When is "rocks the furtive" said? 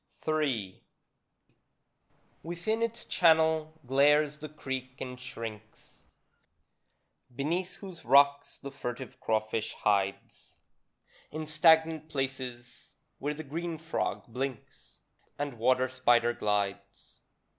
8.03-9.19